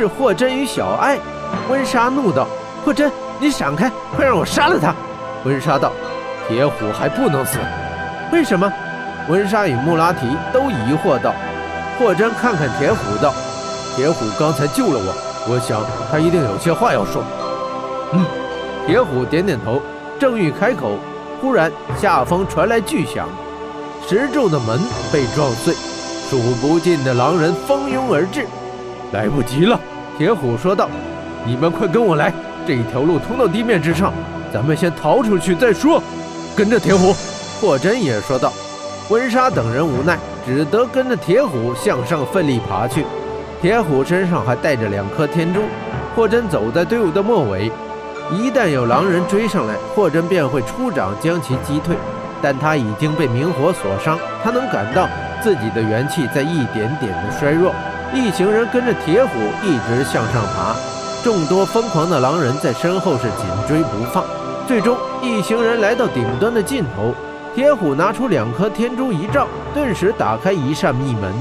[0.00, 1.18] 是霍真与小爱。
[1.68, 2.46] 温莎怒道
[2.82, 4.94] ：“霍真，你闪开，快让我杀了他！”
[5.44, 5.92] 温莎道
[6.48, 7.58] ：“铁虎还不能死，
[8.32, 8.72] 为什么？”
[9.28, 10.20] 温莎与穆拉提
[10.54, 11.34] 都疑惑道。
[11.98, 13.34] 霍真看看铁虎道
[13.94, 17.22] ：“铁虎刚才救了我，我想他一定有些话要说。”
[18.14, 18.24] 嗯，
[18.86, 19.82] 铁虎点点头，
[20.18, 20.92] 正欲开口，
[21.42, 21.70] 忽然
[22.00, 23.28] 下方传来巨响，
[24.08, 24.80] 石柱的门
[25.12, 25.74] 被撞碎，
[26.30, 28.46] 数不尽的狼人蜂拥而至。
[29.12, 29.78] 来不及了，
[30.16, 30.88] 铁虎说道
[31.44, 32.32] ：“你们快跟我来，
[32.66, 34.12] 这条路通到地面之上，
[34.52, 36.02] 咱们先逃出去再说。”
[36.56, 37.14] 跟着铁虎，
[37.60, 38.52] 霍真也说道。
[39.08, 43.04] 温莎等人无奈，只得跟着铁虎向上奋力爬去。
[43.60, 45.60] 铁虎身上还带着两颗天珠。
[46.14, 47.70] 霍真走在队伍的末尾，
[48.30, 51.96] 一旦有狼人追上来，霍真便会出掌将其击退。
[52.42, 55.08] 但他已经被明火所伤，他能感到
[55.42, 57.74] 自己的元气在一点点的衰弱。
[58.12, 59.30] 一行人跟着铁虎
[59.64, 60.74] 一直向上爬，
[61.22, 64.24] 众多疯狂的狼人在身后是紧追不放。
[64.66, 67.14] 最终，一行人来到顶端的尽头。
[67.54, 71.32] 铁虎拿出两颗天珠一照，顿时打开一扇密门。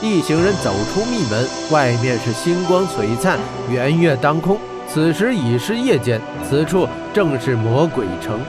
[0.00, 3.38] 一行人走出密门，外面是星光璀璨，
[3.70, 4.58] 圆月当空。
[4.88, 8.40] 此时已是夜间，此处正是魔鬼城，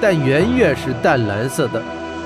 [0.00, 1.82] 但圆月是淡蓝色的。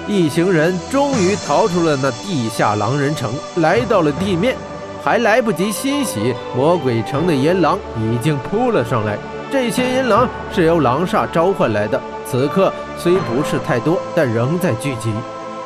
[0.06, 4.56] 一行人终于逃出了那地下狼人城，来到了地面，
[5.04, 9.18] 还来不及欣喜，魔鬼城的银狼已经扑了上来。
[9.52, 12.00] 这些银狼是由狼煞召唤来的。
[12.24, 15.12] 此刻虽不是太多，但仍在聚集。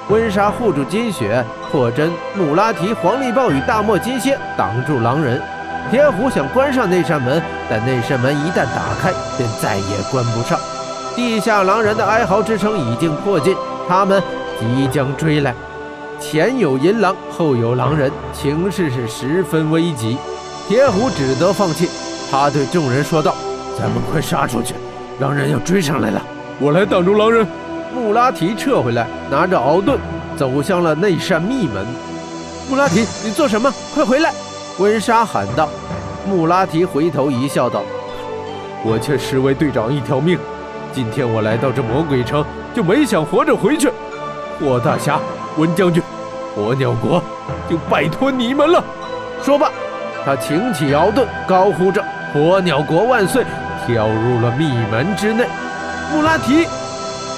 [0.09, 5.41] 温莎护住金雪，霍真、穆拉提、黄力豹与大漠金蝎挡住狼人。
[5.89, 10.59] 铁虎想关上那扇门，但那扇门一旦打开，便再也关不上。
[11.15, 13.57] 地下狼人的哀嚎之声已经迫近，
[13.89, 14.21] 他们
[14.59, 15.55] 即将追来。
[16.21, 20.19] 前有银狼，后有狼人，情势是十分危急。
[20.67, 21.89] 铁虎只得放弃，
[22.31, 23.35] 他对众人说道
[23.79, 24.75] ：“咱们快杀出去，
[25.21, 26.23] 狼人要追上来了。”
[26.61, 27.47] 我来挡住狼人。
[27.95, 29.99] 穆拉提撤回来，拿着鳌盾
[30.37, 31.87] 走向了那扇密门。
[32.69, 33.73] 穆拉提，你做什么？
[33.95, 34.35] 快回来！
[34.79, 35.69] 温莎喊道。
[36.29, 37.83] 穆拉提回头一笑，道
[38.85, 40.39] ：“我欠十位队长一条命，
[40.93, 42.45] 今天我来到这魔鬼城，
[42.75, 43.91] 就没想活着回去。
[44.61, 45.19] 霍大侠，
[45.57, 46.03] 温将军，
[46.59, 47.23] 火鸟国
[47.71, 48.83] 就拜托你们了。”
[49.45, 49.71] 说罢，
[50.25, 52.05] 他擎起鳌盾，高呼着
[52.35, 53.45] “火鸟国万岁”，
[53.87, 55.47] 跳入了密门之内。
[56.13, 56.67] 穆拉提，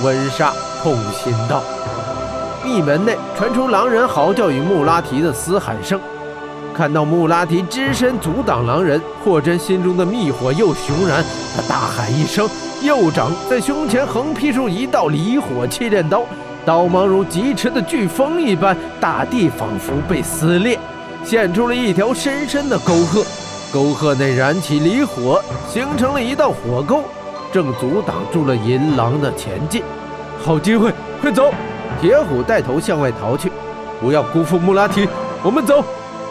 [0.03, 0.51] 温莎
[0.83, 1.63] 痛心道
[2.65, 6.01] ：“密门内传出狼人嚎叫与穆拉提的嘶喊声。
[6.73, 11.23] 看到穆拉提只身阻挡狼人，霍真心中的密火又熊燃。
[11.55, 12.49] 他大喊一声，
[12.81, 16.23] 右掌在胸前横劈出一道离火气刃刀，
[16.71, 20.79] 刀芒如疾驰的飓风一般，大地仿佛被撕裂，
[21.25, 23.27] 现出了一条深深的沟壑。
[23.73, 27.03] 沟壑内燃起离火，形成了一道火沟。”
[27.53, 29.83] 正阻挡住了银狼的前进，
[30.45, 31.53] 好机会，快走！
[32.01, 33.51] 铁虎带头向外逃去，
[34.01, 35.09] 不要辜负穆拉提，
[35.43, 35.83] 我们走！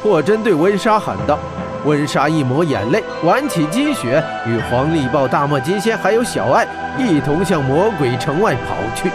[0.01, 1.37] 霍真对温莎喊道。
[1.83, 6.65] 温莎一抹眼泪，挽起积雪，与黄力豹、大漠金仙还有小爱
[6.97, 9.11] 一同向魔鬼城外跑去。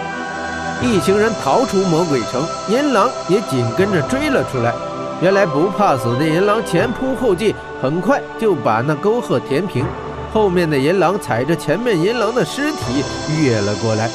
[0.84, 4.74] 一行人逃出魔鬼城，银狼也紧跟着追了出来。
[5.22, 9.84] 原来不怕死的银狼前仆后继，很快就把那沟壑填平。
[10.32, 13.02] 后面的银狼踩着前面银狼的尸体
[13.40, 14.10] 跃了过来。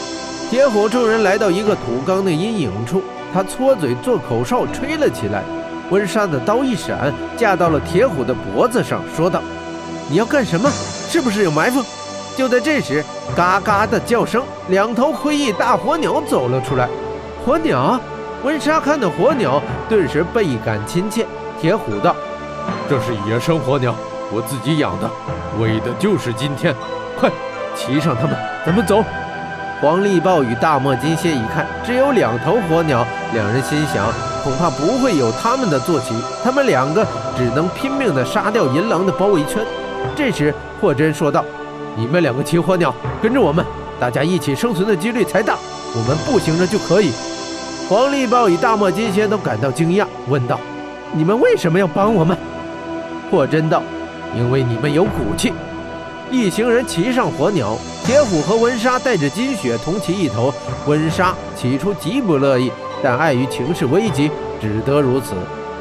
[0.50, 3.02] 铁虎众人来到一个土缸的阴影处，
[3.34, 5.44] 他搓嘴做口哨吹了起来。
[5.90, 9.42] 温莎的刀一闪，架到了铁虎的脖子上，说道
[10.08, 10.70] ：“你要干什么？
[11.10, 11.82] 是不是有埋伏？”
[12.38, 13.04] 就在这时，
[13.36, 16.88] 嘎嘎的叫声，两头灰翼大火鸟走了出来。
[17.46, 18.00] 火鸟，
[18.44, 21.26] 温莎看到火鸟，顿时倍感亲切。
[21.60, 22.16] 铁虎道
[22.90, 23.94] ：“这是野生火鸟。”
[24.32, 25.10] 我自己养的，
[25.60, 26.74] 为的就是今天。
[27.20, 27.30] 快，
[27.76, 28.36] 骑上它们，
[28.66, 29.04] 咱们走。
[29.82, 34.06] 黄力豹与大漠金蝎一看，只有两头火鸟，两人心想，
[34.44, 36.14] 恐怕不会有他们的坐骑。
[36.44, 39.66] 他们两个只能拼命地杀掉银狼的包围圈。
[40.16, 41.44] 这时，霍真说道
[42.00, 43.66] ：“你们两个骑火鸟，跟着我们，
[44.00, 45.58] 大家一起生存的几率才大。
[45.94, 47.12] 我们步行着就可以。”
[47.90, 50.58] 黄力豹与大漠金蝎都感到惊讶，问道
[51.12, 52.38] ：“你们为什么要帮我们？”
[53.30, 53.84] 霍真道。
[54.38, 55.52] 因为你们有骨气，
[56.30, 57.76] 一行人骑上火鸟，
[58.06, 60.54] 铁虎和温莎带着金雪同骑一头。
[60.86, 64.30] 温莎起初极不乐意，但碍于情势危急，
[64.62, 65.34] 只得如此。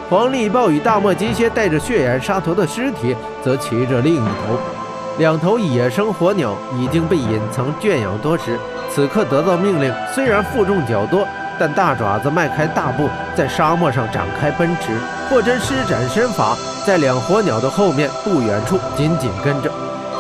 [0.09, 4.78] 黄力豹与大漠金蝎带着血眼沙陀的尸体，则骑着另一头。
[5.19, 8.57] 两头野生火鸟已经被隐藏圈养多时，
[8.89, 11.27] 此刻得到命令，虽然负重较多，
[11.59, 14.97] 但大爪子迈开大步在沙漠上展开奔驰，
[15.29, 16.57] 霍真施展身法，
[16.87, 19.69] 在两火鸟的后面不远处紧紧跟着。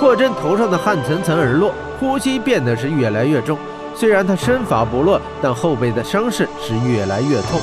[0.00, 3.56] 霍真头上的汗层层而落，呼吸变得是越来越重。
[3.94, 7.60] 虽然他身法不落，但后背的伤势是越来越痛。